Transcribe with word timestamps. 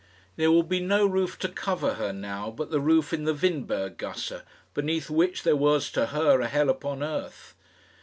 There 0.35 0.51
would 0.51 0.67
be 0.67 0.79
no 0.79 1.05
roof 1.05 1.37
to 1.37 1.47
cover 1.47 1.93
her 1.93 2.11
now 2.11 2.49
but 2.49 2.71
the 2.71 2.79
roof 2.79 3.13
in 3.13 3.25
the 3.25 3.35
Windberg 3.35 3.97
gasse, 3.97 4.41
beneath 4.73 5.11
which 5.11 5.43
there 5.43 5.55
was 5.55 5.91
to 5.91 6.07
her 6.07 6.41
a 6.41 6.47
hell 6.47 6.69
upon 6.71 7.03
earth. 7.03 7.53